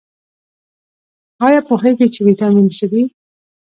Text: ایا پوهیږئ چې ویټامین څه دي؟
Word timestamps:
ایا 1.45 1.61
پوهیږئ 1.67 2.07
چې 2.13 2.19
ویټامین 2.27 2.67
څه 2.77 2.85
دي؟ 2.91 3.01